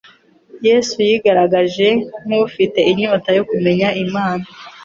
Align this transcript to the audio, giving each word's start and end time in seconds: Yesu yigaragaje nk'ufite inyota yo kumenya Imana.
Yesu 0.67 0.95
yigaragaje 1.09 1.87
nk'ufite 2.25 2.79
inyota 2.91 3.29
yo 3.37 3.43
kumenya 3.49 3.87
Imana. 4.05 4.45